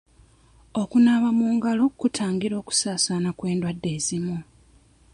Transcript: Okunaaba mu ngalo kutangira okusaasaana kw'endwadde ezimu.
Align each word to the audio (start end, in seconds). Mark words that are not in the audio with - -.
Okunaaba 0.81 1.29
mu 1.37 1.45
ngalo 1.55 1.83
kutangira 1.99 2.55
okusaasaana 2.61 3.29
kw'endwadde 3.37 3.89
ezimu. 3.97 4.35